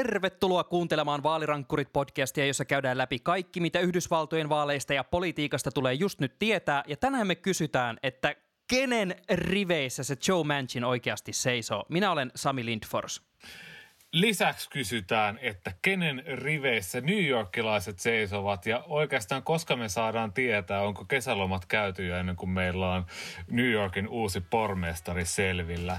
[0.00, 6.38] Tervetuloa kuuntelemaan Vaalirankkurit-podcastia, jossa käydään läpi kaikki, mitä Yhdysvaltojen vaaleista ja politiikasta tulee just nyt
[6.38, 6.82] tietää.
[6.86, 8.34] Ja tänään me kysytään, että
[8.68, 11.84] kenen riveissä se Joe Manchin oikeasti seisoo.
[11.88, 13.22] Minä olen Sami Lindfors.
[14.12, 21.04] Lisäksi kysytään, että kenen riveissä New Yorkilaiset seisovat ja oikeastaan koska me saadaan tietää, onko
[21.04, 23.06] kesälomat käyty jo ennen kuin meillä on
[23.50, 25.98] New Yorkin uusi pormestari selvillä.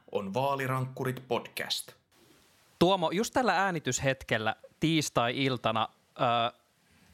[0.11, 1.91] on Vaalirankkurit podcast.
[2.79, 5.89] Tuomo, just tällä äänityshetkellä tiistai-iltana
[6.21, 6.61] äh,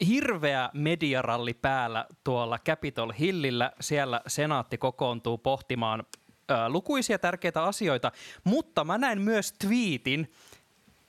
[0.06, 3.72] hirveä mediaralli päällä tuolla Capitol Hillillä.
[3.80, 6.06] Siellä senaatti kokoontuu pohtimaan
[6.50, 8.12] äh, lukuisia tärkeitä asioita,
[8.44, 10.32] mutta mä näin myös tweetin,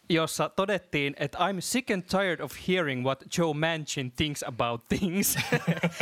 [0.10, 5.38] jossa todettiin, että I'm sick and tired of hearing what Joe Manchin thinks about things.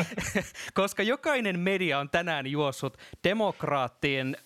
[0.73, 4.37] Koska jokainen media on tänään juossut demokraattien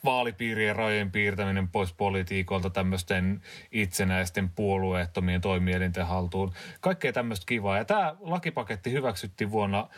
[0.05, 3.43] vaalipiirien rajojen piirtäminen pois politiikolta tämmöisten
[3.73, 6.53] itsenäisten puolueettomien toimielinten haltuun.
[6.81, 7.79] Kaikkea tämmöistä kivaa.
[7.79, 9.89] Ja tämä lakipaketti hyväksyttiin vuonna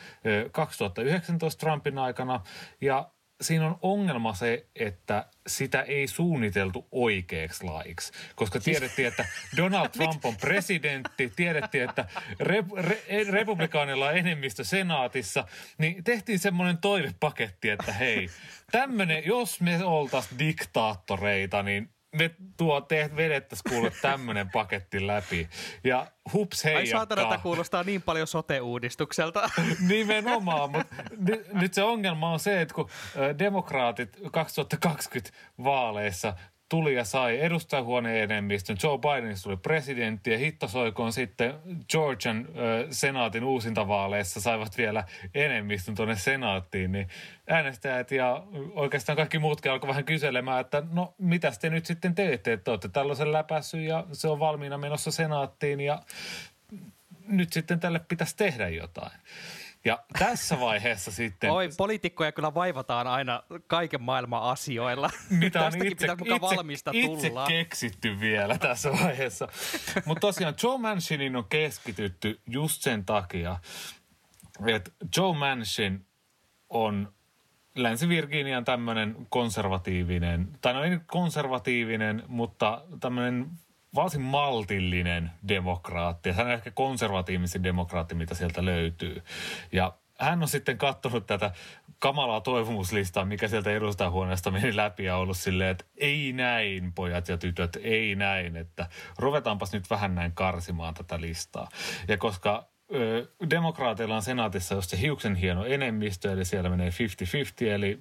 [0.53, 2.41] 2019 Trumpin aikana
[2.81, 3.10] ja
[3.41, 9.25] siinä on ongelma se, että sitä ei suunniteltu oikeaksi laiksi, koska siis- tiedettiin, että
[9.56, 12.04] Donald Trump on presidentti, tiedettiin, että
[12.42, 15.44] re- re- republikaanilla on enemmistö senaatissa,
[15.78, 18.28] niin tehtiin semmoinen toivepaketti, että hei,
[18.72, 25.49] tämmöinen, jos me oltaisiin diktaattoreita, niin me tuo teet vedettäisiin kuule tämmöinen paketti läpi.
[25.84, 26.77] Ja hups hei.
[26.77, 29.50] Ai saatana, että kuulostaa niin paljon sote-uudistukselta.
[29.89, 30.95] Nimenomaan, mutta
[31.31, 32.89] n- nyt se ongelma on se, että kun
[33.39, 35.31] demokraatit 2020
[35.65, 36.34] vaaleissa
[36.72, 38.77] tuli ja sai edustajahuoneen enemmistön.
[38.83, 41.55] Joe Biden tuli presidentti ja hittosoikoon sitten
[41.91, 47.09] Georgian äh, senaatin uusintavaaleissa saivat vielä enemmistön tuonne senaattiin, niin
[47.49, 48.43] äänestäjät ja
[48.75, 52.88] oikeastaan kaikki muutkin alkoi vähän kyselemään, että no mitä te nyt sitten teette, että olette
[52.88, 56.03] tällaisen läpässy ja se on valmiina menossa senaattiin ja
[57.28, 59.19] nyt sitten tälle pitäisi tehdä jotain.
[59.84, 61.50] Ja tässä vaiheessa sitten...
[61.50, 65.10] Oi, poliitikkoja kyllä vaivataan aina kaiken maailman asioilla.
[65.31, 67.47] Mitä on itse, pitää itse, valmista itse tulla.
[67.47, 69.48] keksitty vielä tässä vaiheessa.
[70.04, 73.59] Mutta tosiaan Joe Manchinin on keskitytty just sen takia,
[74.66, 76.06] että Joe Manchin
[76.69, 77.12] on
[77.75, 83.50] Länsi-Virginian tämmöinen konservatiivinen, tai no ei konservatiivinen, mutta tämmöinen
[83.94, 86.31] varsin maltillinen demokraatti.
[86.31, 89.23] Hän on ehkä konservatiivisin demokraatti, mitä sieltä löytyy.
[89.73, 91.50] Ja hän on sitten katsonut tätä
[91.99, 97.39] kamalaa toivomuslistaa, mikä sieltä edustajahuoneesta meni läpi ja ollut silleen, että ei näin pojat ja
[97.39, 101.69] tytöt, ei näin, että ruvetaanpas nyt vähän näin karsimaan tätä listaa.
[102.09, 102.71] Ja koska
[103.50, 107.99] demokraateilla on senaatissa just se hiuksen hieno enemmistö, eli siellä menee 50-50, eli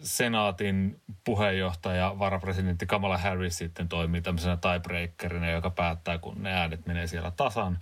[0.00, 7.06] senaatin puheenjohtaja, varapresidentti Kamala Harris sitten toimii tämmöisenä tiebreakerina, joka päättää, kun ne äänet menee
[7.06, 7.78] siellä tasan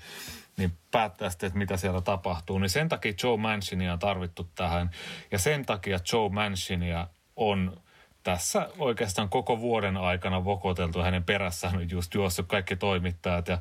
[0.56, 2.58] niin päättää sitten, että mitä siellä tapahtuu.
[2.58, 4.90] Niin sen takia Joe Manchinia on tarvittu tähän.
[5.30, 7.80] Ja sen takia Joe Manchinia on
[8.26, 11.02] tässä oikeastaan koko vuoden aikana vokoteltu.
[11.02, 13.58] Hänen perässään on just juossut kaikki toimittajat ja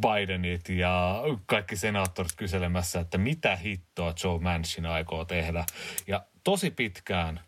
[0.00, 5.64] Bidenit ja kaikki senaattorit kyselemässä, että mitä hittoa Joe Manchin aikoo tehdä.
[6.06, 7.40] Ja tosi pitkään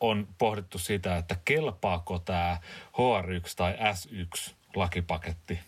[0.00, 2.58] on pohdittu sitä, että kelpaako tämä
[2.92, 5.58] HR1 tai S1 lakipaketti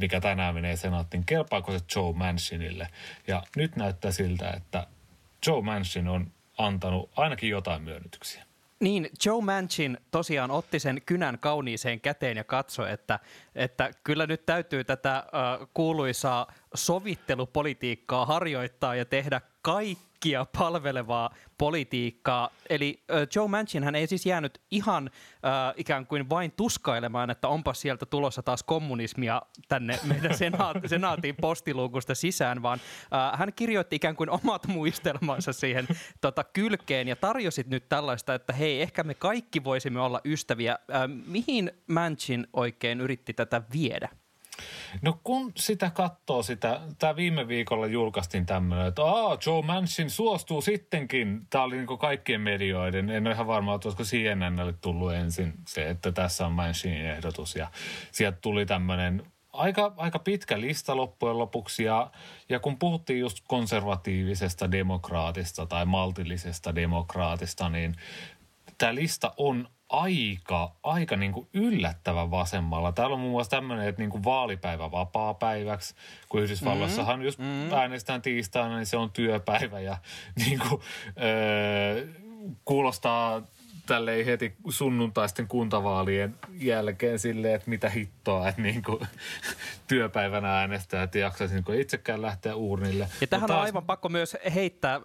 [0.00, 2.88] mikä tänään menee senaattiin, kelpaako se Joe Manchinille.
[3.26, 4.86] Ja nyt näyttää siltä, että
[5.46, 8.45] Joe Manchin on antanut ainakin jotain myönnytyksiä.
[8.80, 13.18] Niin, Joe Manchin tosiaan otti sen kynän kauniiseen käteen ja katsoi, että,
[13.54, 19.40] että kyllä nyt täytyy tätä uh, kuuluisaa sovittelupolitiikkaa harjoittaa ja tehdä
[20.26, 22.50] kaikkia palvelevaa politiikkaa.
[22.70, 23.02] Eli
[23.34, 25.10] Joe Manchin hän ei siis jäänyt ihan
[25.44, 31.36] äh, ikään kuin vain tuskailemaan, että onpa sieltä tulossa taas kommunismia tänne meidän senaat- senaatin
[31.40, 32.80] postiluukusta sisään, vaan
[33.14, 35.86] äh, hän kirjoitti ikään kuin omat muistelmansa siihen
[36.20, 40.72] tota, kylkeen ja tarjosi nyt tällaista, että hei, ehkä me kaikki voisimme olla ystäviä.
[40.72, 44.08] Äh, mihin Manchin oikein yritti tätä viedä?
[45.02, 50.60] No kun sitä katsoo sitä, tämä viime viikolla julkaistiin tämmöinen, että Aa, Joe Manchin suostuu
[50.60, 51.46] sittenkin.
[51.50, 55.90] Tämä oli niin kaikkien medioiden, en ole ihan varma, että olisiko CNNlle tullut ensin se,
[55.90, 57.56] että tässä on Manchinin ehdotus.
[57.56, 57.70] Ja
[58.12, 59.22] sieltä tuli tämmöinen
[59.56, 62.10] aika, aika pitkä lista loppujen lopuksi ja,
[62.48, 67.96] ja kun puhuttiin just konservatiivisesta demokraatista tai maltillisesta demokraatista, niin
[68.78, 72.92] tämä lista on aika, aika niin kuin yllättävän vasemmalla.
[72.92, 75.94] Täällä on muun muassa tämmöinen, että niin kuin vaalipäivä vapaa-päiväksi,
[76.28, 77.26] kun Yhdysvalloissahan mm-hmm.
[77.26, 77.72] jos mm-hmm.
[77.72, 79.98] äänestetään tiistaina, niin se on työpäivä ja
[80.46, 80.80] niin kuin,
[81.22, 82.06] öö,
[82.64, 83.42] kuulostaa
[84.12, 89.00] ei heti sunnuntaisten kuntavaalien jälkeen silleen, että mitä hittoa, että niin kuin
[89.88, 93.08] työpäivänä äänestää, että jaksaisi niin itsekään lähteä uurnille.
[93.20, 93.58] Ja tähän taas...
[93.58, 95.02] on aivan pakko myös heittää äh,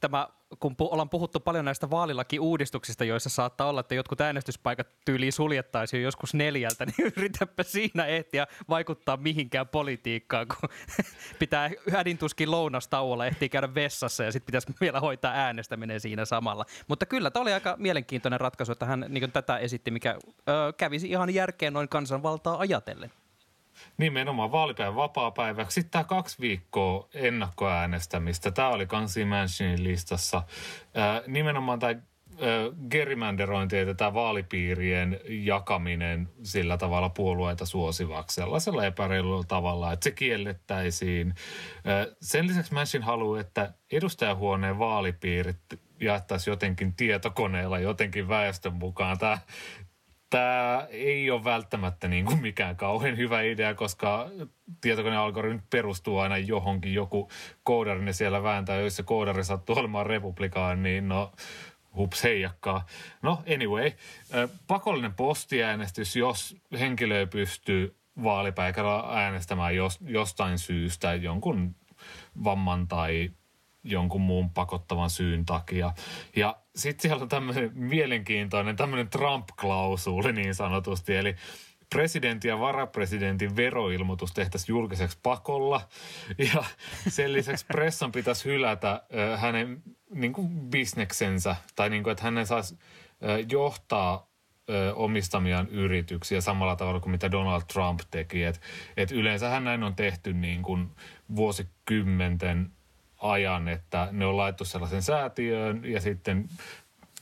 [0.00, 0.28] tämä
[0.60, 6.02] kun pu- ollaan puhuttu paljon näistä vaalilaki-uudistuksista, joissa saattaa olla, että jotkut äänestyspaikat tyyliin suljettaisiin
[6.02, 10.68] joskus neljältä, niin yritäpä siinä ehtiä vaikuttaa mihinkään politiikkaan, kun
[11.38, 16.64] pitää hädintuskin lounastauolla ehtiä käydä vessassa ja sitten pitäisi vielä hoitaa äänestäminen siinä samalla.
[16.88, 20.18] Mutta kyllä, tämä oli aika mielenkiintoinen ratkaisu, että hän niin tätä esitti, mikä
[20.48, 23.10] ö, kävisi ihan järkeen noin kansanvaltaa ajatellen.
[23.96, 25.74] Nimenomaan vaalipäivän vapaa-päiväksi.
[25.74, 28.50] Sitten tämä kaksi viikkoa ennakkoäänestämistä.
[28.50, 30.42] Tämä oli Kansi Mansionin listassa.
[31.26, 31.94] Nimenomaan tämä
[32.90, 41.34] gerrymanderointi ja tätä vaalipiirien jakaminen sillä tavalla puolueita suosivaksi sellaisella epäreilulla tavalla, että se kiellettäisiin.
[42.20, 45.58] Sen lisäksi Manchin haluaa, että edustajahuoneen vaalipiirit
[46.00, 49.18] jaettaisiin jotenkin tietokoneella jotenkin väestön mukaan.
[49.18, 49.38] Tämä,
[50.30, 54.30] tämä ei ole välttämättä niin kuin mikään kauhean hyvä idea, koska
[54.80, 56.94] tietokonealgoritmi perustuu aina johonkin.
[56.94, 57.30] Joku
[57.62, 61.32] koodari ne siellä vääntää, jos se koodari sattuu olemaan republikaan, niin no
[61.96, 62.86] hups heijakkaa.
[63.22, 63.90] No anyway,
[64.66, 71.74] pakollinen postiäänestys, jos henkilö ei pysty vaalipäivällä äänestämään jostain syystä jonkun
[72.44, 73.30] vamman tai
[73.84, 75.92] jonkun muun pakottavan syyn takia.
[76.36, 81.34] Ja sitten siellä on tämmöinen mielenkiintoinen tämmöinen Trump-klausuuli niin sanotusti, eli
[81.90, 85.80] presidentin ja varapresidentin veroilmoitus tehtäisiin julkiseksi pakolla.
[86.38, 86.64] Ja
[87.08, 89.02] sen lisäksi pressan pitäisi hylätä
[89.36, 89.82] hänen
[90.14, 92.78] niin kuin bisneksensä, tai niin kuin, että hänen saisi
[93.50, 94.30] johtaa
[94.94, 98.44] omistamiaan yrityksiä samalla tavalla kuin mitä Donald Trump teki.
[98.44, 98.60] Et,
[98.96, 100.90] et yleensähän näin on tehty niin kuin
[101.36, 102.70] vuosikymmenten
[103.18, 106.48] ajan, että ne on laittu sellaisen säätiöön ja sitten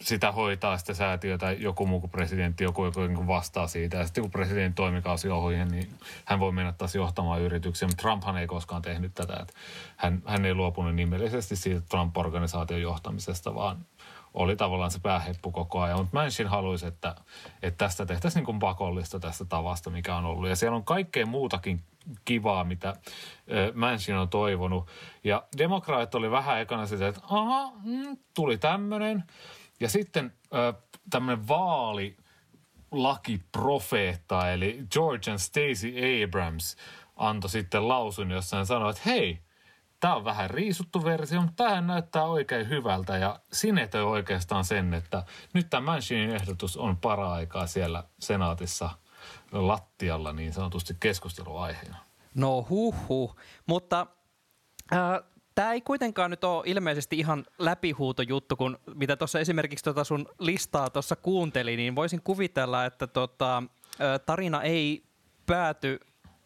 [0.01, 3.97] sitä hoitaa sitä säätiötä joku muu kuin presidentti, joku, joku niin vastaa siitä.
[3.97, 5.89] Ja sitten kun presidentin toimikausi ohi, niin
[6.25, 7.89] hän voi mennä taas johtamaan yrityksiä.
[7.89, 9.37] Mutta Trumphan ei koskaan tehnyt tätä.
[9.43, 9.55] Että
[9.97, 13.77] hän, hän ei luopunut nimellisesti siitä Trump-organisaation johtamisesta, vaan
[14.35, 15.99] oli tavallaan se pääheppu koko ajan.
[15.99, 17.15] Mutta Manchin haluaisi, että,
[17.63, 20.49] että tästä tehtäisiin niin kuin pakollista tästä tavasta, mikä on ollut.
[20.49, 21.81] Ja siellä on kaikkea muutakin
[22.25, 22.97] kivaa, mitä
[23.75, 24.87] Manchin on toivonut.
[25.25, 29.25] Ja demokraat oli vähän ekana sitä, että aha, mm, tuli tämmöinen.
[29.81, 30.33] Ja sitten
[31.11, 32.17] tämmöinen vaali
[32.91, 36.77] lakiprofeetta, eli George Stacey Abrams
[37.17, 39.39] antoi sitten lausun, jossa hän sanoi, että hei,
[40.05, 45.25] tämä on vähän riisuttu versio, mutta tämähän näyttää oikein hyvältä ja sinetöi oikeastaan sen, että
[45.53, 48.91] nyt tämä Manchinin ehdotus on para-aikaa siellä senaatissa
[49.53, 51.97] lattialla niin sanotusti keskusteluaiheena.
[52.35, 53.37] No huh, huh.
[53.67, 54.07] mutta
[55.55, 60.91] Tämä ei kuitenkaan nyt ole ilmeisesti ihan läpihuutojuttu, kun mitä tuossa esimerkiksi tuota sun listaa
[60.91, 63.63] tuossa kuunteli, niin voisin kuvitella, että tota,
[64.27, 65.03] tarina ei
[65.47, 66.01] pääty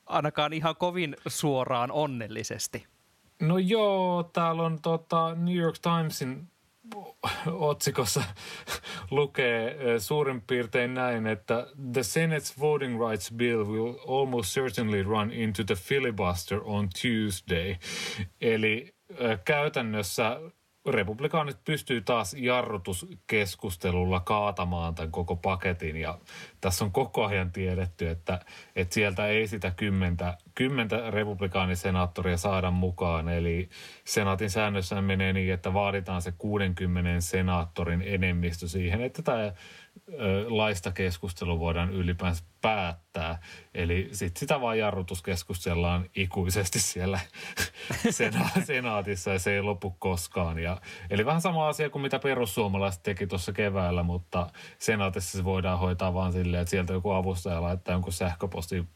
[0.06, 2.86] ainakaan ihan kovin suoraan onnellisesti.
[3.40, 6.48] No joo, täällä on tota New York Timesin
[7.46, 8.22] otsikossa
[9.10, 15.64] lukee suurin piirtein näin, että The Senate's voting rights bill will almost certainly run into
[15.64, 17.76] the filibuster on Tuesday.
[18.40, 18.94] Eli
[19.44, 20.40] käytännössä
[20.92, 26.18] republikaanit pystyy taas jarrutuskeskustelulla kaatamaan tämän koko paketin ja
[26.60, 28.40] tässä on koko ajan tiedetty, että,
[28.76, 33.28] että sieltä ei sitä kymmentä, kymmentä republikaanisenaattoria saada mukaan.
[33.28, 33.68] Eli
[34.04, 39.52] senaatin säännössä menee niin, että vaaditaan se 60 senaattorin enemmistö siihen, että tämä
[40.48, 43.38] laista keskustelu voidaan ylipäänsä päättää.
[43.74, 47.20] Eli sit sitä vaan jarrutuskeskustellaan ikuisesti siellä
[48.10, 50.58] sena- senaatissa ja se ei lopu koskaan.
[50.58, 55.78] Ja, eli vähän sama asia kuin mitä perussuomalaiset teki tuossa keväällä, mutta senaatissa se voidaan
[55.78, 58.88] hoitaa vaan silleen, että sieltä joku avustaja laittaa jonkun sähköpostin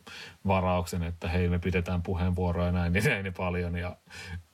[0.46, 3.76] varauksen, että hei me pidetään puheenvuoroja näin, niin näin paljon.
[3.76, 3.96] Ja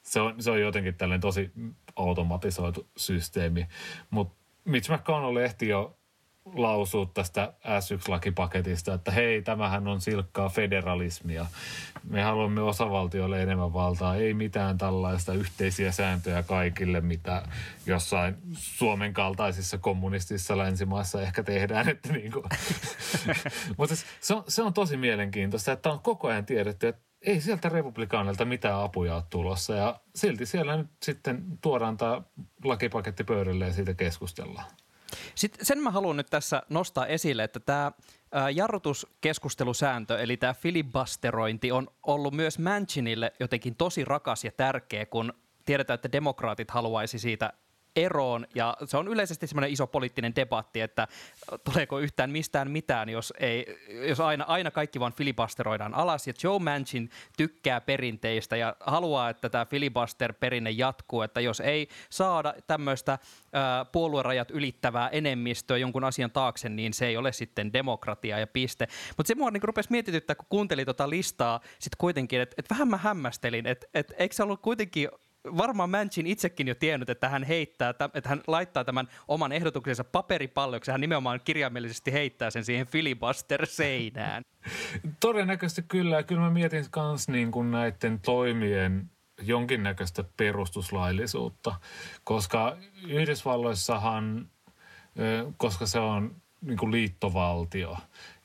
[0.03, 1.51] se on, se on jotenkin tällainen tosi
[1.97, 3.67] automatisoitu systeemi.
[4.11, 5.98] Mutta Mitch McConnell ehti jo
[6.55, 11.47] lausua tästä S1-lakipaketista, että hei, tämähän on silkkaa federalismia.
[12.05, 17.43] Me haluamme osavaltioille enemmän valtaa, ei mitään tällaista yhteisiä sääntöjä kaikille, mitä
[17.87, 21.89] jossain Suomen kaltaisissa kommunistisissa länsimaissa ehkä tehdään.
[21.99, 22.45] Että niin kuin.
[23.79, 27.69] Mutta se on, se on tosi mielenkiintoista, että on koko ajan tiedetty, että ei sieltä
[27.69, 32.23] republikaanilta mitään apuja ole tulossa ja silti siellä nyt sitten tuodaan tämä
[32.65, 34.67] lakipaketti pöydälle ja siitä keskustellaan.
[35.35, 37.93] Sitten sen mä haluan nyt tässä nostaa esille, että tämä
[38.55, 45.33] jarrutuskeskustelusääntö, eli tämä filibusterointi on ollut myös Manchinille jotenkin tosi rakas ja tärkeä, kun
[45.65, 47.53] tiedetään, että demokraatit haluaisi siitä
[48.05, 51.09] eroon, ja se on yleisesti semmoinen iso poliittinen debatti, että
[51.65, 53.79] tuleeko yhtään mistään mitään, jos, ei,
[54.09, 59.49] jos aina, aina kaikki vaan filibusteroidaan alas, ja Joe Manchin tykkää perinteistä ja haluaa, että
[59.49, 63.19] tämä filibuster-perinne jatkuu, että jos ei saada tämmöistä
[63.93, 68.89] puoluerajat ylittävää enemmistöä jonkun asian taakse, niin se ei ole sitten demokratia ja piste.
[69.17, 72.89] Mutta se mua niin rupesi mietityttää, kun kuuntelin tota listaa sitten kuitenkin, että et vähän
[72.89, 75.09] mä hämmästelin, että et, eikö se ollut kuitenkin
[75.57, 80.91] varmaan Manchin itsekin jo tiennyt, että hän heittää, että hän laittaa tämän oman ehdotuksensa paperipalloksi.
[80.91, 84.43] Hän nimenomaan kirjaimellisesti heittää sen siihen filibuster-seinään.
[85.21, 86.23] Todennäköisesti kyllä.
[86.23, 89.11] Kyllä mä mietin myös niin näiden toimien
[89.43, 91.75] jonkinnäköistä perustuslaillisuutta,
[92.25, 92.77] koska
[93.09, 94.51] Yhdysvalloissahan,
[95.57, 97.97] koska se on niin kuin liittovaltio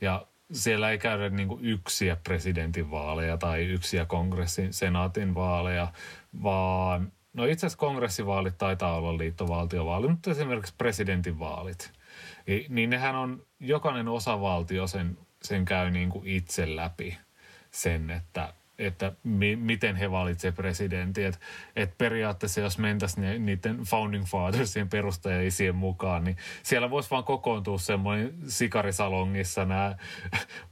[0.02, 5.94] ja siellä ei käydä niin kuin yksiä presidentinvaaleja tai yksiä kongressin senaatin vaaleja,
[6.44, 11.92] vaan no itse asiassa kongressivaalit taitaa olla liittovaltiovaali, mutta esimerkiksi presidentinvaalit,
[12.70, 17.18] niin nehän on, jokainen osavaltio sen, sen käy niin kuin itse läpi
[17.72, 21.26] sen, että että mi- miten he valitsevat presidentin.
[21.26, 21.40] Että
[21.76, 28.34] et periaatteessa jos mentäisiin niiden founding fathersien perustajaisien mukaan, niin siellä voisi vaan kokoontua semmoinen
[28.48, 29.96] sikarisalongissa nämä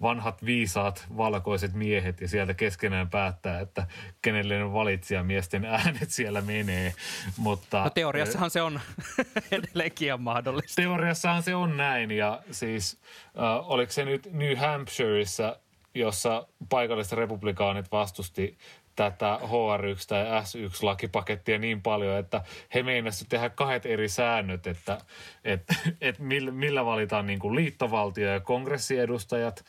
[0.02, 3.88] vanhat viisaat valkoiset miehet ja sieltä keskenään päättää, että
[4.22, 6.94] kenelle ne valitsijamiesten äänet siellä menee.
[7.38, 8.80] Mutta, no teoriassahan se on
[9.52, 10.82] edelleenkin mahdollista.
[10.82, 15.56] Teoriassahan se on näin ja siis äh, oliko se nyt New Hampshireissa–
[15.96, 18.58] jossa paikalliset republikaanit vastusti
[18.96, 22.44] tätä HR1 tai S1-lakipakettia niin paljon, että
[22.74, 24.98] he meinasivat tehdä kahdet eri säännöt, että,
[25.44, 29.66] että, että millä valitaan niin kuin liittovaltio ja kongressiedustajat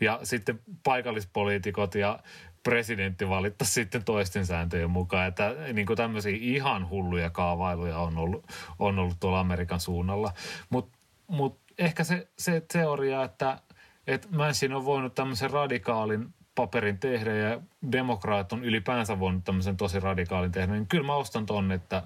[0.00, 2.18] ja sitten paikallispoliitikot ja
[2.62, 5.28] presidentti valittaisi sitten toisten sääntöjen mukaan.
[5.28, 8.46] Että niin kuin tämmöisiä ihan hulluja kaavailuja on ollut,
[8.78, 10.32] on ollut tuolla Amerikan suunnalla.
[10.70, 13.58] Mutta mut ehkä se, se teoria, että
[14.06, 17.60] että Manchin on voinut tämmöisen radikaalin paperin tehdä ja
[17.92, 22.02] demokraat on ylipäänsä voinut tämmöisen tosi radikaalin tehdä, niin kyllä mä ostan ton, että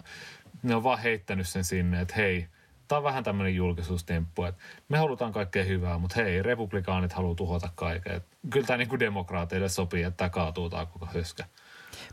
[0.63, 2.47] ne on vaan heittänyt sen sinne, että hei,
[2.89, 7.69] tämä on vähän tämmöinen julkisuustemppu, että me halutaan kaikkea hyvää, mutta hei, republikaanit haluaa tuhota
[7.75, 8.13] kaiken.
[8.13, 11.45] Että kyllä tämä niin demokraateille sopii, että tämä kaatuu tämä koko höskä.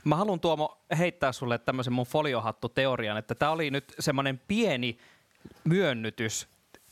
[0.04, 4.98] Mä haluan Tuomo heittää sulle tämmöisen mun foliohattu-teorian, että tämä oli nyt semmoinen pieni
[5.64, 6.48] myönnytys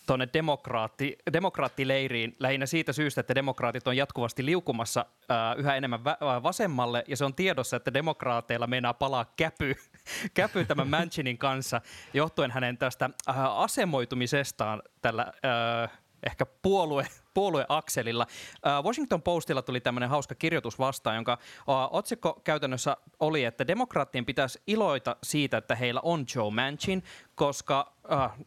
[0.10, 6.44] tuonne demokraatti, demokraattileiriin lähinnä siitä syystä, että demokraatit on jatkuvasti liukumassa äh, yhä enemmän vä-
[6.44, 7.04] vasemmalle.
[7.08, 9.75] Ja se on tiedossa, että demokraateilla meinaa palaa käpy,
[10.34, 11.82] käpy tämän Manchinin kanssa
[12.13, 17.08] johtuen hänen tästä äh, asemoitumisestaan tällä äh, ehkä puolue,
[17.39, 18.27] puolueakselilla.
[18.84, 21.38] Washington Postilla tuli tämmöinen hauska kirjoitus vastaan, jonka
[21.91, 27.03] otsikko käytännössä oli, että demokraattien pitäisi iloita siitä, että heillä on Joe Manchin,
[27.36, 27.93] koska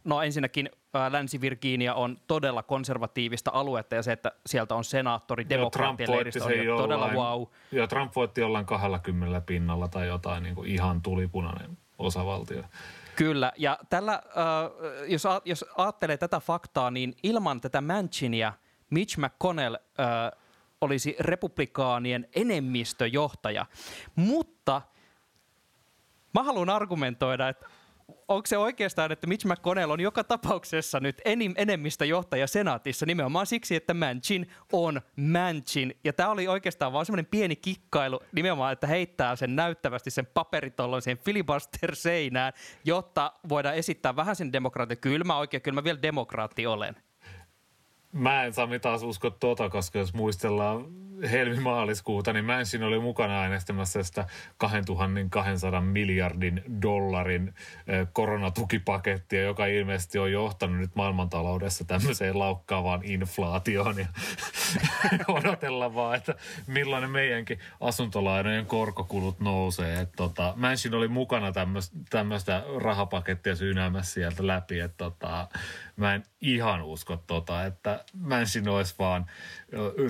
[0.04, 0.70] no ensinnäkin
[1.10, 6.76] Länsi-Virginia on todella konservatiivista aluetta ja se, että sieltä on senaattori demokraattien leiristä on jo
[6.76, 7.42] todella wow.
[7.72, 12.62] Joo, Trump voitti jollain 20 pinnalla tai jotain niin kuin ihan tulipunainen osavaltio.
[13.16, 14.22] Kyllä, ja tällä, äh,
[15.08, 18.52] jos, a, jos ajattelee tätä faktaa, niin ilman tätä Manchinia
[18.92, 20.40] Mitch McConnell äh,
[20.80, 23.66] olisi republikaanien enemmistöjohtaja.
[24.16, 24.82] Mutta
[26.34, 27.66] mä haluan argumentoida, että
[28.28, 33.46] onko se oikeastaan, että Mitch McConnell on joka tapauksessa nyt enim, enemmistä johtaja senaatissa nimenomaan
[33.46, 35.94] siksi, että Manchin on Manchin.
[36.04, 41.02] Ja tämä oli oikeastaan vaan semmoinen pieni kikkailu nimenomaan, että heittää sen näyttävästi sen paperitollon
[41.02, 42.52] siihen filibuster-seinään,
[42.84, 44.98] jotta voidaan esittää vähän sen demokraatin.
[44.98, 46.96] Kyllä mä oikein, kyllä mä vielä demokraatti olen.
[48.12, 54.02] Mä en Sami taas usko tuota, koska jos muistellaan helmimaaliskuuta, niin Manchin oli mukana äänestämässä
[54.02, 54.26] sitä
[54.56, 57.54] 2200 miljardin dollarin
[58.12, 63.98] koronatukipakettia, joka ilmeisesti on johtanut nyt maailmantaloudessa tämmöiseen laukkaavaan inflaatioon.
[63.98, 64.06] Ja
[65.28, 66.34] odotellaan vaan, että
[66.66, 70.00] millainen meidänkin asuntolainojen korkokulut nousee.
[70.00, 71.52] Että tota, Manchin oli mukana
[72.10, 74.80] tämmöistä rahapakettia syynäämässä sieltä läpi.
[74.80, 75.48] Että tota,
[75.96, 79.26] mä en ihan usko tota, että Manchin olisi vaan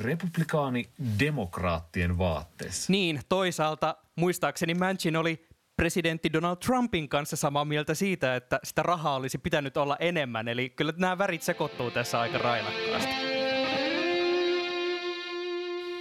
[0.03, 2.93] republikaani demokraattien vaatteessa.
[2.93, 5.47] Niin, toisaalta muistaakseni Manchin oli
[5.77, 10.49] presidentti Donald Trumpin kanssa samaa mieltä siitä, että sitä rahaa olisi pitänyt olla enemmän.
[10.49, 13.13] Eli kyllä nämä värit sekoittuu tässä aika railakkaasti.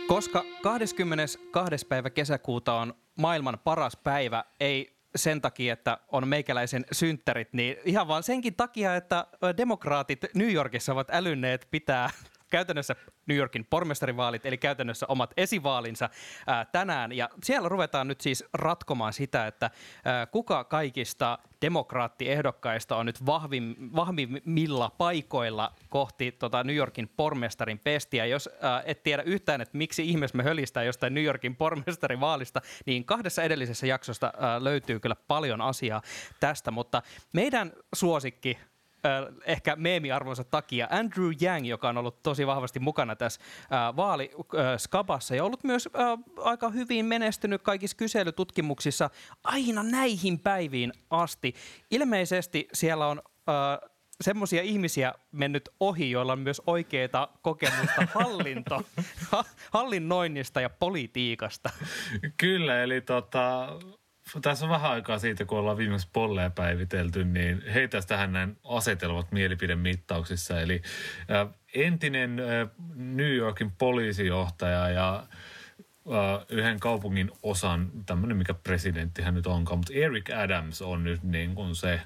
[0.08, 1.86] Koska 22.
[1.90, 8.08] päivä kesäkuuta on maailman paras päivä, ei sen takia, että on meikäläisen synttärit, niin ihan
[8.08, 9.28] vaan senkin takia, että
[9.58, 12.10] demokraatit New Yorkissa ovat älynneet pitää
[12.52, 12.96] käytännössä
[13.28, 16.10] New Yorkin pormestarivaalit, eli käytännössä omat esivaalinsa
[16.48, 17.12] ää, tänään.
[17.12, 19.72] Ja siellä ruvetaan nyt siis ratkomaan sitä, että
[20.06, 28.26] ää, kuka kaikista demokraattiehdokkaista on nyt vahvim, vahvimmilla paikoilla kohti tota New Yorkin pormestarin pestiä.
[28.26, 33.06] Jos ää, et tiedä yhtään, että miksi ihmeessä me hölistää jostain New Yorkin pormestarivaalista, niin
[33.06, 36.02] kahdessa edellisessä jaksosta ää, löytyy kyllä paljon asiaa
[36.40, 37.02] tästä, mutta
[37.34, 38.58] meidän suosikki
[39.46, 43.42] ehkä meemiarvonsa takia Andrew Yang, joka on ollut tosi vahvasti mukana tässä
[43.96, 45.90] vaaliskabassa ja ollut myös
[46.38, 49.10] aika hyvin menestynyt kaikissa kyselytutkimuksissa
[49.44, 51.54] aina näihin päiviin asti.
[51.92, 53.22] Ilmeisesti siellä on
[54.22, 58.82] semmoisia ihmisiä mennyt ohi, joilla on myös oikeaa kokemusta hallinto,
[59.72, 61.70] hallinnoinnista ja politiikasta.
[62.38, 63.68] Kyllä, eli tota,
[64.42, 69.32] tässä on vähän aikaa siitä, kun ollaan viimeksi polleja päivitelty, niin heitä tähän näin asetelmat
[69.32, 70.62] mielipidemittauksissa.
[70.62, 70.82] Eli
[71.76, 72.36] entinen
[72.96, 75.24] New Yorkin poliisijohtaja ja
[76.50, 81.56] yhden kaupungin osan, tämmöinen mikä presidentti hän nyt onkaan, mutta Eric Adams on nyt niin
[81.56, 82.02] kuin se,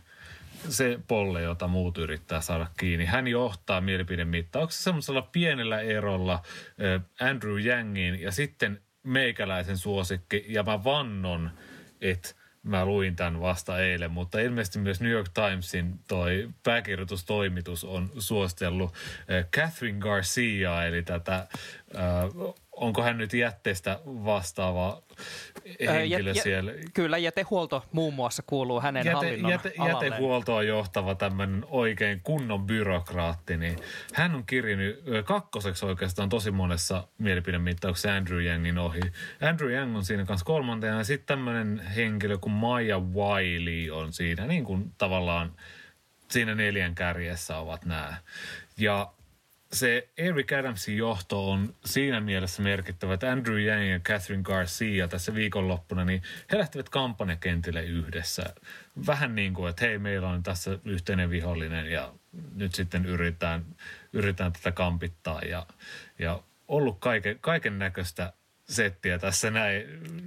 [0.69, 3.05] se polle, jota muut yrittää saada kiinni.
[3.05, 6.43] Hän johtaa mielipidemittauksessa semmoisella pienellä erolla
[7.21, 11.51] Andrew Yangin ja sitten meikäläisen suosikki, ja mä vannon–
[12.01, 18.11] että mä luin tämän vasta eilen, mutta ilmeisesti myös New York Timesin toi pääkirjoitustoimitus on
[18.17, 25.01] suostellut äh, Catherine Garcia, eli tätä, äh, onko hän nyt jätteestä vastaava
[25.79, 26.71] henkilö jät, siellä.
[26.93, 33.57] Kyllä, jätehuolto muun muassa kuuluu hänen Jäte, hallinnon jäte, Jätehuoltoon johtava tämmöinen oikein kunnon byrokraatti,
[33.57, 33.75] niin
[34.13, 39.01] hän on kirjannut kakkoseksi oikeastaan tosi monessa mielipidemittauksessa Andrew Yangin ohi.
[39.41, 44.47] Andrew Yang on siinä kanssa kolmantena ja sitten tämmöinen henkilö kuin Maya Wiley on siinä,
[44.47, 45.55] niin kuin tavallaan
[46.31, 48.13] siinä neljän kärjessä ovat nämä.
[48.77, 49.11] Ja
[49.75, 55.35] se Eric Adamsin johto on siinä mielessä merkittävä, että Andrew Yang ja Catherine Garcia tässä
[55.35, 58.55] viikonloppuna, niin he lähtivät kampanjakentille yhdessä.
[59.07, 62.13] Vähän niin kuin, että hei, meillä on tässä yhteinen vihollinen ja
[62.55, 63.65] nyt sitten yritetään,
[64.13, 65.65] yritetään tätä kampittaa ja,
[66.19, 68.33] ja ollut kaiken, kaiken näköistä
[68.69, 69.83] settiä tässä näin.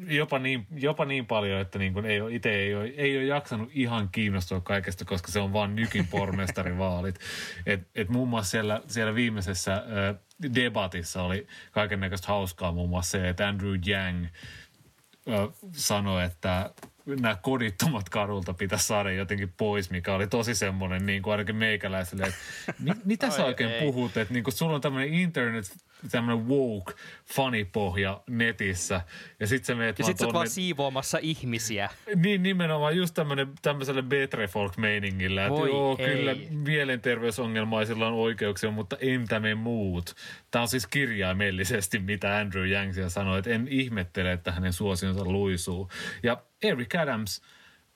[0.07, 3.25] Jopa niin, jopa niin paljon, että niin kuin ei ole, itse ei ole, ei ole
[3.25, 7.19] jaksanut ihan kiinnostua kaikesta, koska se on vaan nykin pormestarivaalit.
[7.67, 10.17] Et, et muun muassa siellä, siellä viimeisessä äh,
[10.55, 16.71] debatissa oli kaiken näköistä hauskaa muun muassa se, että Andrew Yang äh, sanoi, että
[17.17, 22.23] nämä kodittomat kadulta pitäisi saada jotenkin pois, mikä oli tosi semmoinen niin kuin ainakin meikäläiselle,
[22.23, 22.39] että
[22.79, 23.81] mit, mitä sä oikein ei.
[23.81, 25.65] puhut, että niin kuin sulla on tämmöinen internet
[26.11, 26.95] tämmöinen woke
[27.27, 29.01] fanipohja netissä.
[29.41, 30.35] Ja sit sä meet ja sit sä tonne...
[30.35, 31.91] vaan siivoamassa ihmisiä.
[32.15, 35.47] Niin, nimenomaan just tämmöinen tämmöiselle betre folk meiningillä.
[35.47, 36.17] Että Voi joo, ei.
[36.17, 40.15] kyllä mielenterveysongelmaisilla on oikeuksia, mutta entä me muut?
[40.51, 45.89] Tämä on siis kirjaimellisesti, mitä Andrew Yang sanoi, että en ihmettele, että hänen suosionsa luisuu.
[46.23, 47.43] Ja Eric Adams,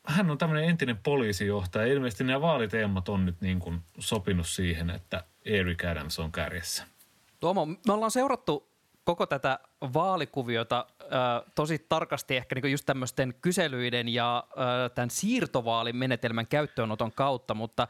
[0.06, 1.92] hän on tämmöinen entinen poliisijohtaja.
[1.92, 6.84] Ilmeisesti nämä vaaliteemat on nyt niin kuin sopinut siihen, että Eric Adams on kärjessä.
[7.40, 8.72] Tuomo, me ollaan seurattu
[9.04, 9.58] koko tätä
[9.94, 10.86] vaalikuviota
[11.54, 17.88] tosi tarkasti ehkä niin just tämmöisten kyselyiden ja äh, tämän siirtovaalimenetelmän käyttöönoton kautta, mutta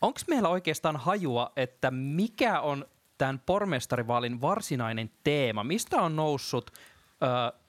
[0.00, 2.86] onko meillä oikeastaan hajua, että mikä on
[3.18, 5.64] tämän pormestarivaalin varsinainen teema?
[5.64, 6.70] Mistä on noussut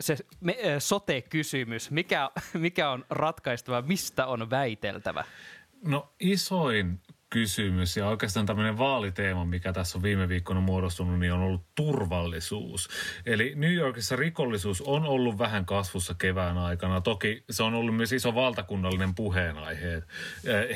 [0.01, 1.91] se me, sote-kysymys?
[1.91, 3.81] Mikä, mikä on ratkaistava?
[3.81, 5.23] Mistä on väiteltävä?
[5.85, 11.39] No isoin kysymys ja oikeastaan tämmöinen vaaliteema, mikä tässä on viime viikkoina muodostunut, niin on
[11.39, 12.89] ollut turvallisuus.
[13.25, 17.01] Eli New Yorkissa rikollisuus on ollut vähän kasvussa kevään aikana.
[17.01, 20.03] Toki se on ollut myös iso valtakunnallinen puheenaihe.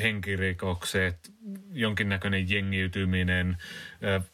[0.02, 1.32] Henkirikokset,
[1.72, 3.56] jonkinnäköinen jengiytyminen,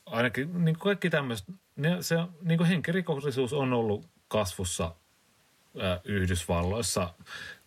[0.07, 1.53] ainakin niin kaikki tämmöistä.
[2.01, 4.95] Se, niin henkirikollisuus on ollut kasvussa
[6.05, 7.15] Yhdysvalloissa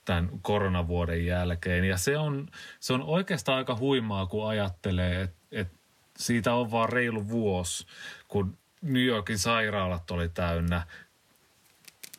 [0.06, 1.84] tämän koronavuoden jälkeen.
[1.84, 2.48] Ja se on,
[2.80, 5.78] se on oikeastaan aika huimaa, kun ajattelee, että, että
[6.18, 7.88] siitä on vaan reilu vuosi,
[8.28, 10.88] kun New Yorkin sairaalat oli täynnä,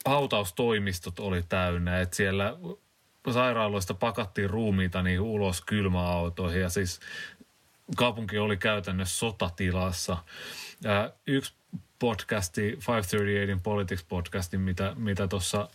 [0.06, 2.56] hautaustoimistot oli täynnä, että siellä
[3.32, 7.00] sairaaloista pakattiin ruumiita niin ulos kylmäautoihin ja siis
[7.96, 10.16] kaupunki oli käytännössä sotatilassa.
[10.84, 11.54] Ja yksi
[12.02, 15.68] podcasti, 538 Politics podcastin, mitä, mitä tuossa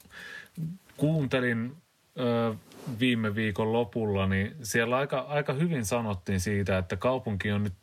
[0.98, 1.76] kuuntelin
[2.20, 2.56] ö,
[3.00, 7.74] viime viikon lopulla, niin siellä aika, aika hyvin sanottiin siitä, että kaupunki on nyt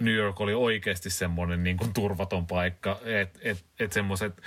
[0.00, 4.42] New York oli oikeasti semmoinen niin kuin turvaton paikka, että et, et semmoiset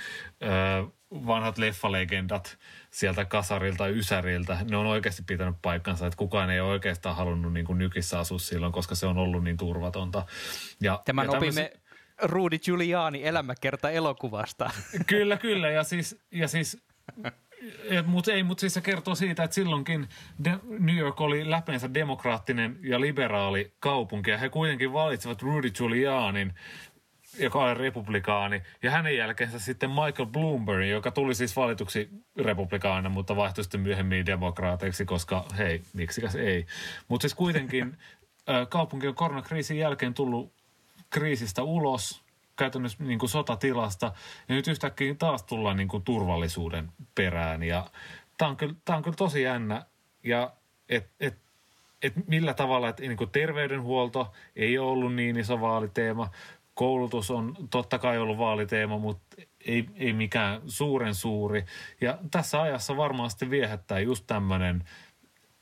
[1.10, 2.58] vanhat leffalegendat
[2.90, 7.78] sieltä kasarilta, ysäriltä, ne on oikeasti pitänyt paikkansa, että kukaan ei oikeastaan halunnut niin kuin
[7.78, 10.26] nykissä asua silloin, koska se on ollut niin turvatonta.
[10.80, 11.72] Ja, Tämän ja opimme
[12.22, 14.70] Rudy Giuliani elämäkerta elokuvasta.
[15.06, 15.70] Kyllä, kyllä.
[15.70, 16.82] Ja siis, ja siis
[18.06, 20.08] mutta ei, mutta siis se kertoo siitä, että silloinkin
[20.44, 26.54] de, New York oli läpeensä demokraattinen ja liberaali kaupunki, ja he kuitenkin valitsivat Rudy Giulianin,
[27.38, 33.36] joka oli republikaani, ja hänen jälkeensä sitten Michael Bloomberg, joka tuli siis valituksi republikaanina, mutta
[33.36, 36.66] vaihtui sitten myöhemmin demokraateiksi, koska hei, miksikäs ei.
[37.08, 37.96] Mutta siis kuitenkin
[38.68, 40.52] kaupunki on koronakriisin jälkeen tullut
[41.10, 42.25] kriisistä ulos,
[42.56, 44.12] käytännössä niin kuin sotatilasta.
[44.48, 47.62] Ja nyt yhtäkkiä taas tullaan niin kuin turvallisuuden perään.
[47.62, 47.90] Ja
[48.38, 49.86] tämä on kyllä, tämä on kyllä tosi jännä.
[50.22, 50.52] Ja
[50.88, 51.38] et, et,
[52.02, 56.30] et millä tavalla, että niin kuin terveydenhuolto ei ole ollut niin iso vaaliteema.
[56.74, 61.64] Koulutus on totta kai ollut vaaliteema, mutta ei, ei mikään suuren suuri.
[62.00, 64.84] Ja tässä ajassa varmaan sitten viehättää just tämmöinen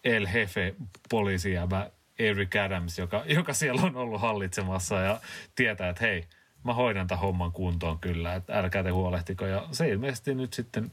[0.05, 0.75] El Jefe
[1.11, 5.21] poliisijäbä Eric Adams, joka, joka siellä on ollut hallitsemassa ja
[5.55, 6.25] tietää, että hei–
[6.65, 9.47] mä hoidan tämän homman kuntoon kyllä, että älkää te huolehtiko.
[9.47, 10.93] Ja se ilmeisesti nyt sitten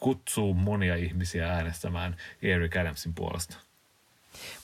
[0.00, 3.56] kutsuu monia ihmisiä äänestämään Eric Adamsin puolesta.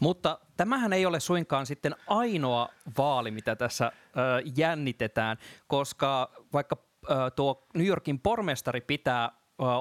[0.01, 5.37] Mutta tämähän ei ole suinkaan sitten ainoa vaali, mitä tässä ö, jännitetään,
[5.67, 6.77] koska vaikka
[7.11, 9.33] ö, tuo New Yorkin pormestari pitää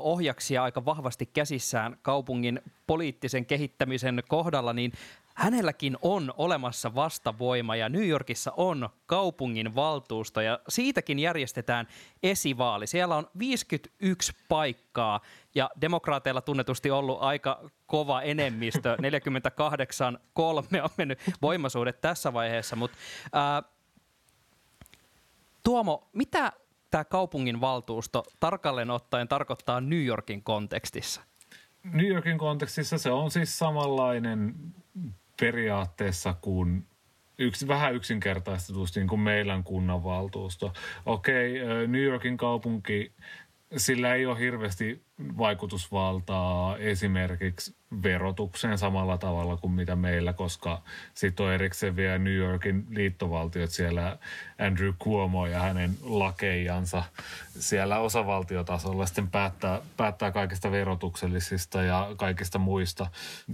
[0.02, 4.92] ohjaksia aika vahvasti käsissään kaupungin poliittisen kehittämisen kohdalla, niin
[5.39, 11.88] hänelläkin on olemassa vastavoima ja New Yorkissa on kaupungin valtuusto ja siitäkin järjestetään
[12.23, 12.88] esivaali.
[12.88, 15.19] Siellä on 51 paikkaa
[15.56, 22.97] ja demokraateilla tunnetusti ollut aika kova enemmistö, 48 kolme on mennyt voimasuudet tässä vaiheessa, mutta
[23.34, 23.63] ää,
[25.63, 26.52] Tuomo, mitä
[26.91, 31.21] tämä kaupungin valtuusto tarkalleen ottaen tarkoittaa New Yorkin kontekstissa?
[31.84, 34.56] New Yorkin kontekstissa se on siis samanlainen
[35.39, 36.88] periaatteessa kuin
[37.38, 40.73] yksi, vähän yksinkertaistetusti niin kuin meidän kunnanvaltuusto.
[41.06, 41.54] Okei,
[41.88, 43.13] New Yorkin kaupunki,
[43.78, 45.02] sillä ei ole hirveästi
[45.38, 50.82] vaikutusvaltaa esimerkiksi verotukseen samalla tavalla kuin mitä meillä, koska
[51.13, 54.17] sitten on erikseen vielä New Yorkin liittovaltiot siellä
[54.60, 57.04] Andrew Cuomo ja hänen lakeijansa
[57.60, 63.08] siellä osavaltiotasolla sitten päättää, päättää kaikista verotuksellisista ja kaikista muista.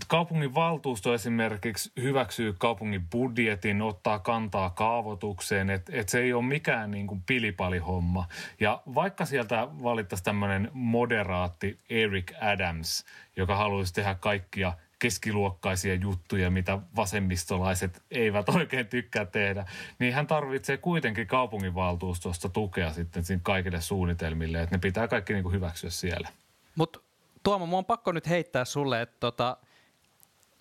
[0.07, 6.91] Kaupungin valtuusto esimerkiksi hyväksyy kaupungin budjetin, ottaa kantaa kaavoitukseen, että et se ei ole mikään
[6.91, 8.27] niin kuin pilipalihomma.
[8.59, 16.79] Ja vaikka sieltä valittaisiin tämmöinen moderaatti Eric Adams, joka haluaisi tehdä kaikkia keskiluokkaisia juttuja, mitä
[16.95, 19.65] vasemmistolaiset eivät oikein tykkää tehdä,
[19.99, 25.55] niin hän tarvitsee kuitenkin kaupunginvaltuustosta tukea sitten kaikille suunnitelmille, että ne pitää kaikki niin kuin
[25.55, 26.29] hyväksyä siellä.
[26.75, 26.99] Mutta
[27.43, 29.57] Tuomo, mua on pakko nyt heittää sulle, että tota,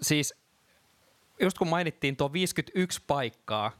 [0.03, 0.35] siis
[1.41, 3.73] just kun mainittiin tuo 51 paikkaa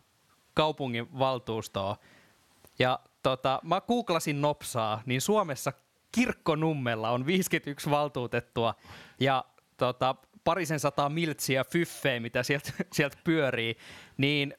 [0.55, 1.97] kaupungin valtuustoa,
[2.79, 5.73] ja tota, mä googlasin nopsaa, niin Suomessa
[6.15, 8.75] Kirkkonummella on 51 valtuutettua
[9.21, 9.45] ja
[9.77, 13.77] tota, parisen sataa miltsiä fyffeä, mitä sieltä, sieltä pyörii,
[14.17, 14.55] niin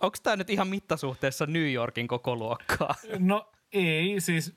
[0.00, 2.94] onko tämä nyt ihan mittasuhteessa New Yorkin koko luokkaa?
[3.18, 4.54] No ei, siis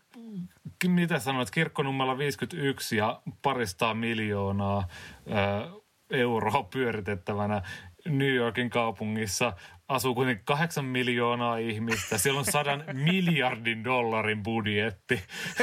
[0.87, 4.87] mitä sanoit, kirkkonummella 51 ja paristaa miljoonaa
[5.27, 7.61] ö, euroa pyöritettävänä
[8.05, 9.53] New Yorkin kaupungissa
[9.87, 12.17] asuu kuitenkin kahdeksan miljoonaa ihmistä.
[12.17, 15.21] Siellä on sadan miljardin dollarin budjetti.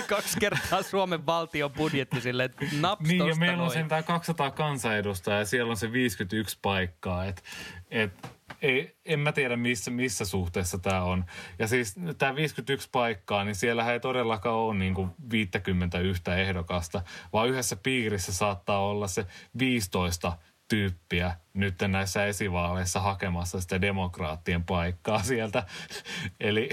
[0.09, 5.39] Kaksi kertaa Suomen valtion budjetti sille naps Niin ja meillä on sen tämä 200 kansanedustajaa
[5.39, 7.25] ja siellä on se 51 paikkaa.
[7.25, 7.43] Et,
[7.91, 8.13] et,
[8.63, 11.25] ei, en mä tiedä missä, missä suhteessa tämä on.
[11.59, 17.49] Ja siis tämä 51 paikkaa, niin siellä ei todellakaan ole niin kuin 51 ehdokasta, vaan
[17.49, 19.27] yhdessä piirissä saattaa olla se
[19.59, 20.33] 15
[20.73, 25.63] tyyppiä nyt näissä esivaaleissa hakemassa sitä demokraattien paikkaa sieltä.
[26.41, 26.69] eli,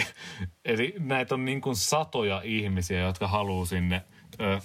[0.66, 4.06] eli näitä on niin kuin satoja ihmisiä, jotka haluaa sinne
[4.42, 4.60] ö,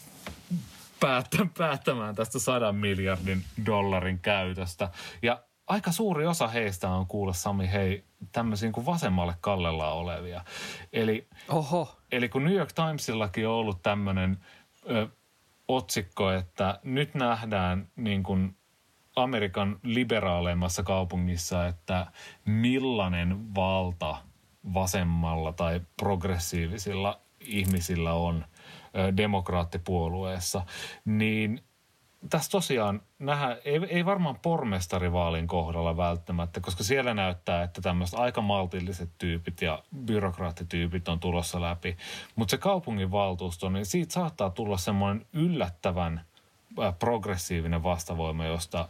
[1.00, 4.88] päättä, päättämään tästä sadan miljardin dollarin käytöstä.
[5.22, 10.44] Ja aika suuri osa heistä on kuulla Sami, hei, tämmöisiä kuin vasemmalle kallella olevia.
[10.92, 11.96] Eli, Oho.
[12.12, 14.38] eli kun New York Timesillakin on ollut tämmöinen
[14.90, 15.08] ö,
[15.68, 18.56] otsikko, että nyt nähdään niin kuin
[19.16, 22.06] Amerikan liberaaleimmassa kaupungissa, että
[22.44, 24.16] millainen valta
[24.74, 28.44] vasemmalla tai progressiivisilla ihmisillä on
[29.16, 30.62] demokraattipuolueessa,
[31.04, 31.60] niin
[32.30, 38.40] tässä tosiaan nähdään, ei, ei varmaan pormestarivaalin kohdalla välttämättä, koska siellä näyttää, että tämmöiset aika
[38.40, 41.96] maltilliset tyypit ja byrokraattityypit on tulossa läpi.
[42.36, 46.20] Mutta se kaupunginvaltuusto, niin siitä saattaa tulla semmoinen yllättävän–
[46.98, 48.88] progressiivinen vastavoima, josta äh,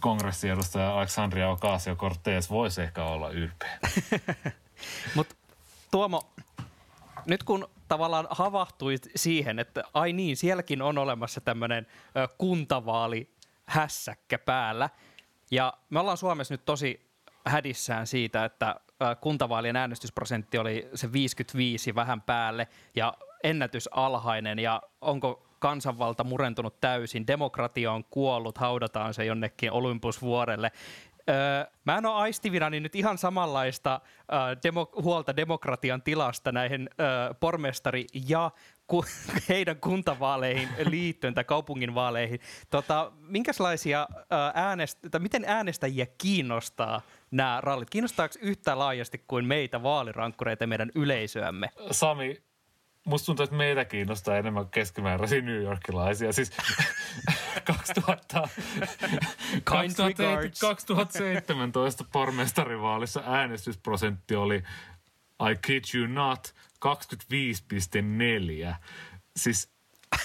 [0.00, 3.78] kongressiedustaja Alexandria Ocasio-Cortez voisi ehkä olla ylpeä.
[5.14, 5.34] Mutta
[5.90, 6.22] Tuomo,
[7.26, 11.86] nyt kun tavallaan havahtuit siihen, että ai niin, sielläkin on olemassa tämmöinen
[12.38, 13.30] kuntavaali
[13.66, 14.90] hässäkkä päällä.
[15.50, 17.08] Ja me ollaan Suomessa nyt tosi
[17.46, 18.80] hädissään siitä, että
[19.20, 27.26] kuntavaalien äänestysprosentti oli se 55 vähän päälle ja ennätys alhainen ja onko kansanvalta murentunut täysin,
[27.26, 30.72] demokratia on kuollut, haudataan se jonnekin Olympusvuorelle.
[31.30, 34.00] Öö, mä en ole aistivinani nyt ihan samanlaista
[34.32, 37.06] öö, demo- huolta demokratian tilasta näihin öö,
[37.40, 38.50] pormestari- ja
[38.86, 39.04] ku-
[39.48, 42.40] heidän kuntavaaleihin liittyen tai kaupunginvaaleihin.
[42.70, 47.90] Tota, minkälaisia öö, äänest- miten äänestäjiä kiinnostaa nämä rallit?
[47.90, 51.68] Kiinnostaako yhtä laajasti kuin meitä vaalirankkureita meidän yleisöämme?
[51.90, 52.36] Sami,
[53.08, 56.32] musta tuntuu, että meitä kiinnostaa enemmän keskimääräisiä New Yorkilaisia.
[56.32, 56.52] Siis
[57.64, 58.48] 2000,
[59.64, 64.62] 2017 pormestarivaalissa äänestysprosentti oli,
[65.50, 66.54] I kid you not,
[68.70, 68.74] 25,4.
[69.36, 69.72] Siis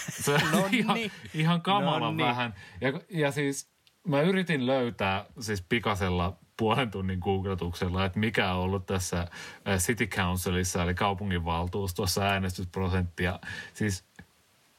[0.09, 0.97] se on ihan,
[1.33, 2.53] ihan kamalan no vähän.
[2.81, 3.73] Ja, ja siis
[4.07, 10.07] mä yritin löytää siis pikasella puolen tunnin googletuksella, että mikä on ollut tässä äh, City
[10.07, 13.39] Councilissa, eli kaupunginvaltuustossa äänestysprosenttia.
[13.73, 14.05] Siis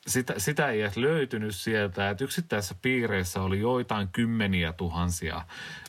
[0.07, 5.45] sitä, sitä ei edes löytynyt sieltä, että yksittäisissä piireissä oli joitain kymmeniä tuhansia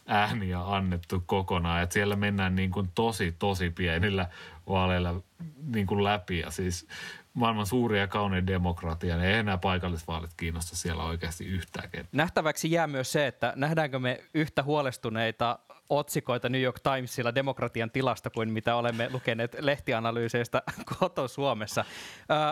[0.06, 4.30] ääniä annettu kokonaan, että siellä mennään niin kuin tosi, tosi pienillä
[4.70, 5.22] vaaleilla
[5.66, 6.88] niin kuin läpi ja siis
[7.34, 11.90] maailman suuri ja kaunein demokratia, niin ei enää paikallisvaalit kiinnosta siellä oikeasti yhtään.
[12.12, 18.30] Nähtäväksi jää myös se, että nähdäänkö me yhtä huolestuneita otsikoita New York Timesilla demokratian tilasta
[18.30, 20.64] kuin mitä olemme lukeneet lehtianalyyseistä
[21.00, 21.86] koto Suomessa.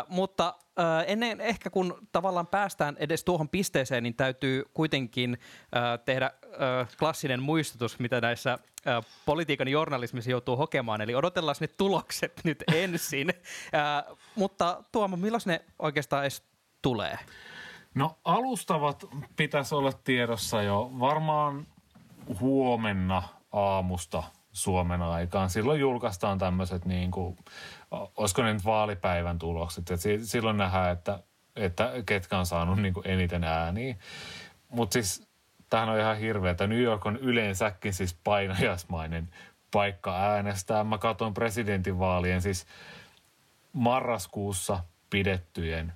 [0.08, 0.56] Mutta
[1.08, 5.38] ennen ehkä kun tavallaan päästään edes tuohon pisteeseen, niin täytyy kuitenkin
[6.06, 6.32] tehdä
[7.00, 11.02] klassinen muistutus, mitä näissä ö, politiikan journalismissa joutuu hokemaan.
[11.02, 13.34] Eli odotellaan ne tulokset nyt ensin.
[14.36, 16.44] Mutta Tuomo, milloin ne oikeastaan edes
[16.82, 17.20] tulee?
[17.96, 21.68] No alustavat pitäisi olla tiedossa jo varmaan
[22.40, 25.50] huomenna aamusta Suomen aikaan.
[25.50, 27.38] Silloin julkaistaan tämmöiset, niin kuin,
[27.92, 29.92] olisiko ne nyt vaalipäivän tulokset.
[29.92, 31.20] Et silloin nähdään, että,
[31.56, 33.96] että ketkä on saanut niin kuin eniten ääniä.
[34.70, 35.28] Mutta siis
[35.70, 39.30] tämähän on ihan hirveä, että New York on yleensäkin siis painajasmainen
[39.72, 40.84] paikka äänestää.
[40.84, 42.66] Mä katson presidentinvaalien siis
[43.74, 45.94] marraskuussa pidettyjen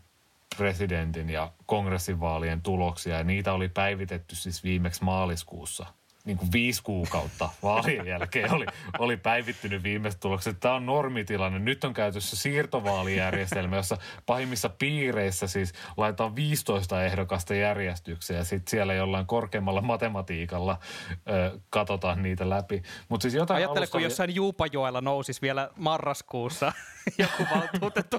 [0.57, 5.85] presidentin ja kongressinvaalien tuloksia ja niitä oli päivitetty siis viimeksi maaliskuussa–
[6.27, 8.65] niin kuin viisi kuukautta vaalien jälkeen oli,
[8.99, 10.59] oli päivittynyt viimeiset tulokset.
[10.59, 11.59] Tämä on normitilanne.
[11.59, 18.93] Nyt on käytössä siirtovaalijärjestelmä, jossa pahimmissa piireissä siis laitetaan 15 ehdokasta järjestykseen ja sitten siellä
[18.93, 22.81] jollain korkeammalla matematiikalla ö, katsotaan niitä läpi.
[23.09, 23.91] Mut siis jotain Ajattele, alusta...
[23.91, 26.71] kun jossain Juupajoella nousisi vielä marraskuussa
[27.17, 28.17] joku valtuutettu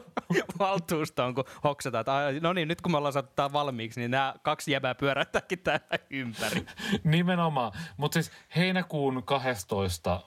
[0.59, 4.73] valtuustoon, kun hoksataan, että no niin, nyt kun me ollaan saatu valmiiksi, niin nämä kaksi
[4.73, 6.67] jäbää pyöräyttääkin täällä ympäri.
[7.05, 7.73] Nimenomaan.
[7.99, 10.21] Mutta siis heinäkuun 12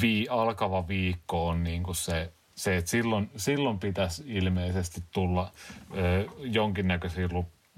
[0.00, 5.52] vii, alkava viikko on niin kuin se, se, että silloin, silloin pitäisi ilmeisesti tulla
[5.96, 7.28] ö, jonkinnäköisiä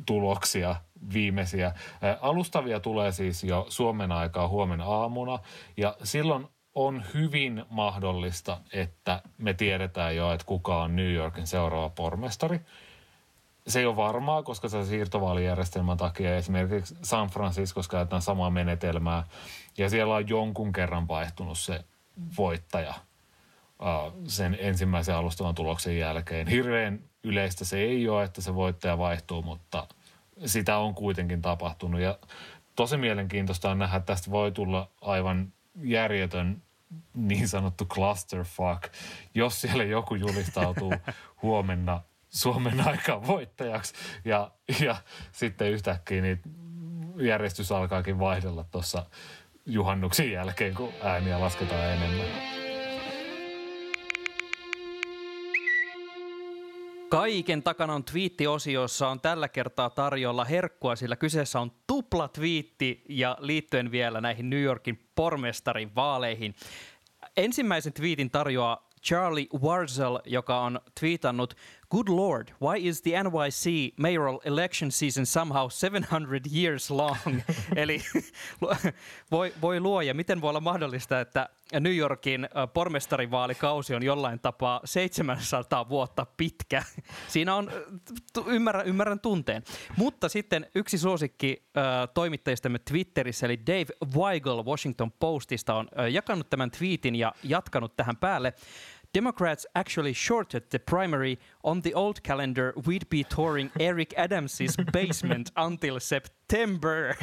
[0.06, 0.76] tuloksia
[1.12, 1.66] viimeisiä.
[1.66, 5.38] Ö, alustavia tulee siis jo Suomen aikaa huomenna aamuna
[5.76, 11.90] ja silloin on hyvin mahdollista, että me tiedetään jo, että kuka on New Yorkin seuraava
[11.90, 12.60] pormestari–
[13.66, 19.24] se ei ole varmaa, koska se siirtovaalijärjestelmän takia esimerkiksi San Franciscossa käytetään samaa menetelmää
[19.78, 21.84] ja siellä on jonkun kerran vaihtunut se
[22.38, 22.94] voittaja
[24.26, 26.48] sen ensimmäisen alustavan tuloksen jälkeen.
[26.48, 29.86] Hirveän yleistä se ei ole, että se voittaja vaihtuu, mutta
[30.46, 32.18] sitä on kuitenkin tapahtunut ja
[32.76, 36.62] tosi mielenkiintoista on nähdä, että tästä voi tulla aivan järjetön
[37.14, 38.82] niin sanottu clusterfuck,
[39.34, 40.94] jos siellä joku julistautuu
[41.42, 42.00] huomenna
[42.32, 43.94] Suomen aikaan voittajaksi.
[44.24, 44.96] Ja, ja
[45.32, 46.40] sitten yhtäkkiä niin
[47.16, 49.06] järjestys alkaakin vaihdella tuossa
[49.66, 52.52] juhannuksen jälkeen, kun ääniä lasketaan enemmän.
[57.08, 63.36] Kaiken takana on twiittiosiossa on tällä kertaa tarjolla herkkua, sillä kyseessä on tupla twiitti ja
[63.40, 66.54] liittyen vielä näihin New Yorkin pormestarin vaaleihin.
[67.36, 71.54] Ensimmäisen twiitin tarjoaa Charlie Warzel, joka on twiitannut
[71.92, 77.42] Good lord, why is the NYC mayoral election season somehow 700 years long?
[77.76, 78.00] Eli
[79.30, 81.48] voi, voi luoja, miten voi olla mahdollista, että
[81.80, 86.82] New Yorkin pormestarivaalikausi on jollain tapaa 700 vuotta pitkä.
[87.28, 87.70] Siinä on,
[88.46, 89.62] ymmärrän, ymmärrän tunteen.
[89.96, 91.68] Mutta sitten yksi suosikki
[92.14, 98.54] toimittajistamme Twitterissä, eli Dave Weigel Washington Postista on jakanut tämän tweetin ja jatkanut tähän päälle.
[99.14, 101.38] Democrats actually shorted the primary.
[101.62, 107.16] On the old calendar, we'd be touring Eric Adams's basement until September.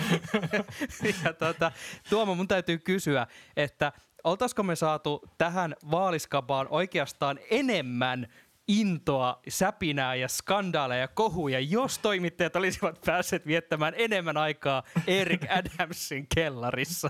[1.26, 1.72] ja tota,
[2.10, 3.92] Tuomo, mun täytyy kysyä, että
[4.24, 8.28] oltaisiko me saatu tähän vaaliskapaan oikeastaan enemmän
[8.70, 16.28] intoa, säpinää ja skandaaleja ja kohuja, jos toimittajat olisivat päässeet viettämään enemmän aikaa Eric Adamsin
[16.36, 17.10] kellarissa.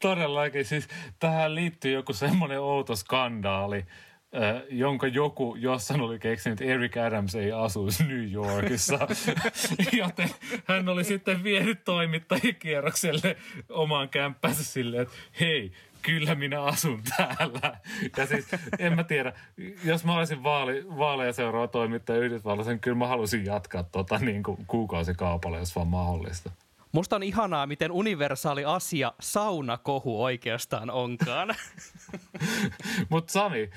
[0.00, 3.84] Todellakin, siis tähän liittyy joku semmoinen outo skandaali,
[4.70, 8.98] jonka joku jossain oli keksinyt, että Eric Adams ei asuisi New Yorkissa.
[9.92, 10.30] Joten
[10.64, 13.36] hän oli sitten vienyt toimittajikierrokselle
[13.68, 15.72] omaan kämppänsä silleen, että hei,
[16.04, 17.80] kyllä minä asun täällä.
[18.16, 18.46] Ja siis
[18.78, 19.32] en mä tiedä,
[19.84, 24.42] jos mä olisin vaali, vaaleja seuraava toimittaja Yhdysvalloissa, niin kyllä mä halusin jatkaa tota niin
[24.42, 26.50] kuin kuukausikaupalla, jos vaan mahdollista.
[26.92, 31.54] Musta on ihanaa, miten universaali asia saunakohu oikeastaan onkaan.
[33.10, 33.70] Mutta Sami,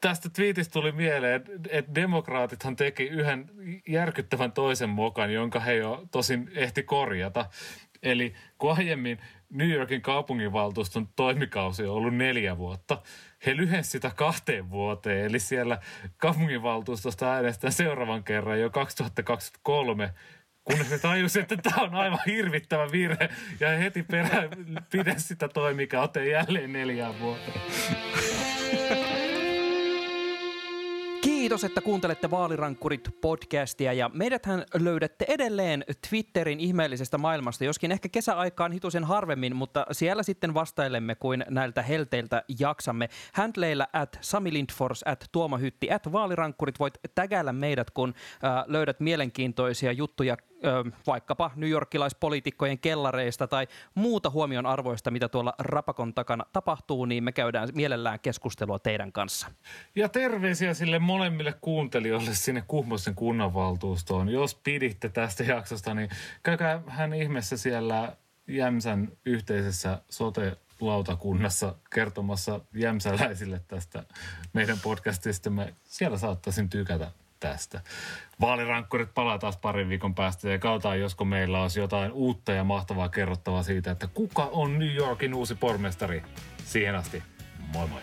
[0.00, 3.50] tästä twiitistä tuli mieleen, että demokraatithan teki yhden
[3.88, 7.46] järkyttävän toisen mokan, jonka he jo tosin ehti korjata.
[8.02, 9.18] Eli kun aiemmin
[9.50, 13.02] New Yorkin kaupunginvaltuuston toimikausi on ollut neljä vuotta.
[13.46, 15.78] He lyhensivät sitä kahteen vuoteen, eli siellä
[16.16, 20.14] kaupunginvaltuustosta äänestetään seuraavan kerran jo 2023,
[20.64, 23.28] kunnes ne tajusivat, että tämä on aivan hirvittävä virhe,
[23.60, 24.50] ja he heti perään
[24.90, 27.60] pidä sitä toimikautta jälleen neljään vuoteen.
[31.46, 38.72] Kiitos, että kuuntelette Vaalirankkurit podcastia ja meidäthän löydätte edelleen Twitterin ihmeellisestä maailmasta, joskin ehkä kesäaikaan
[38.72, 43.08] hitusen harvemmin, mutta siellä sitten vastailemme kuin näiltä helteiltä jaksamme.
[43.32, 49.00] Handleillä at Sami Lindfors, at Tuoma Hytti, at Vaalirankkurit voit tägäillä meidät, kun äh, löydät
[49.00, 50.36] mielenkiintoisia juttuja
[51.06, 57.68] vaikkapa newyorkilaispoliitikkojen kellareista tai muuta huomion arvoista, mitä tuolla Rapakon takana tapahtuu, niin me käydään
[57.74, 59.50] mielellään keskustelua teidän kanssa.
[59.94, 64.28] Ja terveisiä sille molemmille kuuntelijoille sinne Kuhmosen kunnanvaltuustoon.
[64.28, 66.08] Jos piditte tästä jaksosta, niin
[66.42, 68.16] käykää hän ihmeessä siellä
[68.48, 74.04] Jämsän yhteisessä sote lautakunnassa kertomassa jämsäläisille tästä
[74.52, 75.74] meidän podcastistamme.
[75.84, 77.10] Siellä saattaisin tykätä
[77.40, 77.80] tästä.
[78.40, 83.08] Vaalirankkurit palaa taas parin viikon päästä ja kautaan, josko meillä olisi jotain uutta ja mahtavaa
[83.08, 86.22] kerrottavaa siitä, että kuka on New Yorkin uusi pormestari.
[86.64, 87.22] Siihen asti,
[87.72, 88.00] moi moi.